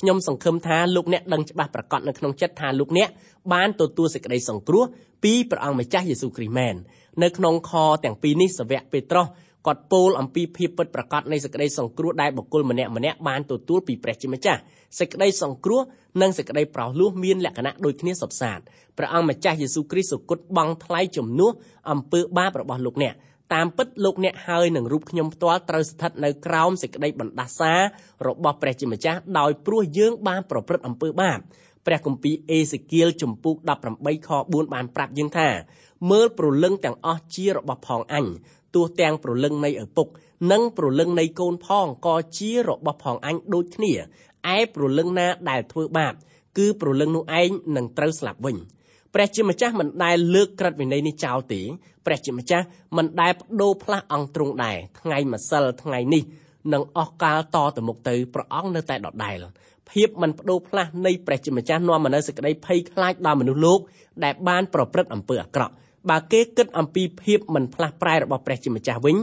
[0.00, 3.08] ខ្ញុំសង្ឃឹមថាលោកអ្នកដឹងច្បាស់ប្រាកដនៅក្នុងចិត្តថាលោកអ្នក
[3.52, 4.84] បានទទួលសេចក្តីសង្គ្រោះ
[5.24, 6.74] ពីព្រះអង្គម្ចាស់យេស៊ូវគ្រីស្ទមែន
[7.22, 7.72] នៅក្នុងខ
[8.04, 9.26] ទាំងពីរនេះសាវកពេត្រុស
[9.66, 14.60] គាត់ពោលអំពីភាពពិតប្រាកដនៃសេចក្តីសង្គ្រោះដែលបុគ្គលម្នាក់ម្នាក់បានទទួលពីព្រះជាម្ចាស់
[14.98, 15.80] សេចក្តីសង្គ្រោះ
[16.22, 18.60] និងសេចក្តីប្រោសលោះមានលក្ខណៈដូចគ្នាសុទ្ធសាធ
[18.98, 21.52] ព្រះអង្គម្ចាស់យេស៊ូវគ្រីស្ទសុគតបង់ថ្លៃជំនួស
[21.90, 23.14] អំពើបាបរបស់លោកអ្នក
[23.54, 27.72] តាមពិតលោកអ្នកហើយនឹងរូបខ្ញុំផ្ទាល់ត្រូវស្ថិតនៅក្រោមសេចក្តីបណ្ដាសា
[28.26, 31.38] របស់ព្រះជាម្ចាស់ដោយព្រោះយើងបានប្រព្រឹត្តអំពើបាប
[31.86, 33.56] ព្រះគម្ពីរអេសេគៀលជំពូក
[33.92, 35.48] 18ខ4បានប្រាប់យើងថា
[36.10, 38.26] មើលប្រលឹងទាំងអស់ជារបស់ផងអញ
[38.74, 40.06] ទោះទាំងប្រលឹងនៃឪពុក
[40.52, 43.92] និងប្រលឹងនៃកូនផងក៏ជារបស់ផងអញដូចគ្នា
[44.56, 46.14] ឯប្រលឹងណាដែលធ្វើបាប
[46.58, 48.56] គឺប្រលឹងនោះឯងនឹងត្រូវស្លាប់វិញ
[49.14, 51.60] ព្រះជាម្ចាស់មិនដែលលើកក្រឹតវិន័យនេះចោលទេ
[52.06, 52.64] ព្រះជាម្ចាស់
[52.96, 56.22] មិនដែលបដូរផ្លាស់អង្គទ្រង់ដែរថ្ងៃម្សិលថ្ងៃនេះ
[56.72, 59.36] នឹងអស់កាលតទៅមុខទៅព្រះអង្គនៅតែដដែល
[59.90, 63.80] ភាពមិនបដូរផ្លាស់នៃព្រះជាម្ចាស់នាំមកនូវសេចក្តីភ័យខ្លាចដល់មនុស្សលោក
[64.24, 65.72] ដែលបានប្រព្រឹត្តអំពើអាក្រក់
[66.10, 69.16] បើគេគិតអំពីភាពមិនផ្លាស់ប្រែរបស់ព្រះជាម្ចាស់វិញ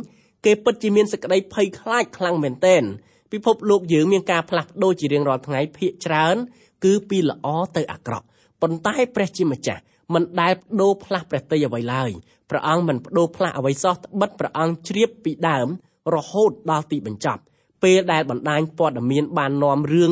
[0.46, 2.84] គេពិតជាមានសេចក្តីភ័យខ្លាចខ្លាំងមែនទែន
[3.32, 6.36] ពិភពលោកយើងមានការផ្លាស់ប្ដូរជារៀងរាល់ថ្ងៃភាកច្រើន
[6.84, 8.26] គឺពីល្អទៅអាក្រក់
[8.62, 9.82] ប៉ុន្តែព្រះជាម្ចាស់
[10.14, 12.10] មិនដែលបដូរផ្លាស់ព្រះតីអ្វីឡើយ
[12.50, 15.68] ព្រះអង្គមិនបដូរផ្លាស់អ្វីសោះត្បិតព្រះអង្គជ្រាបពីដើម
[16.16, 17.42] រហូតដល់ទីបញ្ចប់
[17.84, 20.12] ពេលដែលបណ្ដាញព័ត៌មានបាននាំរឿង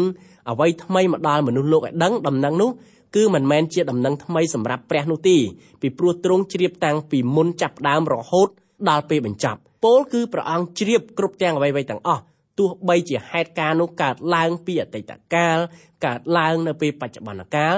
[0.50, 2.70] អ្វីថ្មីមកដល់មនុស្សលោកឲ្យដឹងដំណឹងនោះ
[3.16, 5.38] គឺមិនមែនជាដំណឹងថ្មីសម្រាប់ព្រះនោះទេ
[5.82, 8.48] ពីព្រោះទ្រង់ជ្រាបតាំងពីមុនចាប់ផ្ដើមរហូត
[8.90, 12.22] ដល់ពេលបញ្ចប់ពោលគឺព្រះអង្គជ្រាបគ្រប់ទាំងអ្វីៗទាំងអស់
[12.60, 15.58] ទោះបីជាហេតុការណ៍នោះកើតឡើងពីអតីតកាល
[16.06, 17.76] កើតឡើងនៅពេលបច្ចុប្បន្នកាល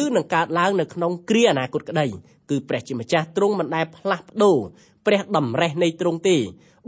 [0.00, 2.06] ឬនឹងកើតឡើងនៅក្នុងគ្រាអនាគតក្តី
[2.50, 4.58] គឺព្រះជាម្ចាស់ទ្រង់មិនដែលផ្លាស់ប្ដូរ
[5.06, 6.36] ព្រះតម្រេះនៃទ្រង់ទេ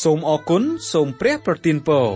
[0.01, 2.07] សូមអរគុណសូមព្រះប្រទានពរ